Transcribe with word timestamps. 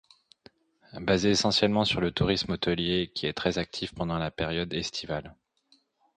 Basée 0.99 1.29
essentiellement 1.29 1.85
sur 1.85 2.01
le 2.01 2.09
tourisme 2.09 2.53
hôtelier 2.53 3.11
qui 3.13 3.27
est 3.27 3.33
très 3.33 3.59
actif 3.59 3.93
pendant 3.93 4.17
la 4.17 4.31
période 4.31 4.73
estivale. 4.73 5.35